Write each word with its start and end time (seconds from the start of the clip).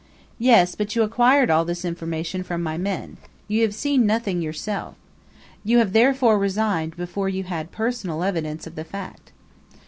"Yes; 0.39 0.73
but 0.73 0.95
you 0.95 1.03
acquired 1.03 1.51
all 1.51 1.63
this 1.63 1.85
information 1.85 2.41
from 2.41 2.63
my 2.63 2.75
men; 2.75 3.17
you 3.47 3.61
have 3.61 3.75
seen 3.75 4.03
nothing 4.03 4.41
yourself. 4.41 4.95
You 5.63 5.77
have 5.77 5.93
therefore 5.93 6.39
resigned 6.39 6.97
before 6.97 7.29
you 7.29 7.43
had 7.43 7.71
personal 7.71 8.23
evidence 8.23 8.65
of 8.65 8.73
the 8.73 8.83
fact." 8.83 9.31